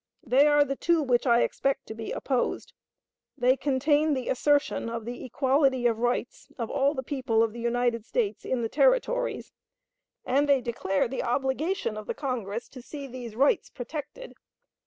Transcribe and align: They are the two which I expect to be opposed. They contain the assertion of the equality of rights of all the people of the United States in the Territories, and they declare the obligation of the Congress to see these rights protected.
They 0.23 0.47
are 0.47 0.65
the 0.65 0.75
two 0.75 1.03
which 1.03 1.27
I 1.27 1.41
expect 1.41 1.85
to 1.85 1.93
be 1.93 2.11
opposed. 2.11 2.73
They 3.37 3.55
contain 3.55 4.15
the 4.15 4.29
assertion 4.29 4.89
of 4.89 5.05
the 5.05 5.23
equality 5.25 5.85
of 5.85 5.99
rights 5.99 6.51
of 6.57 6.71
all 6.71 6.95
the 6.95 7.03
people 7.03 7.43
of 7.43 7.53
the 7.53 7.59
United 7.59 8.03
States 8.03 8.43
in 8.43 8.63
the 8.63 8.67
Territories, 8.81 9.51
and 10.25 10.49
they 10.49 10.59
declare 10.59 11.07
the 11.07 11.21
obligation 11.21 11.97
of 11.97 12.07
the 12.07 12.15
Congress 12.15 12.67
to 12.69 12.81
see 12.81 13.05
these 13.05 13.35
rights 13.35 13.69
protected. 13.69 14.33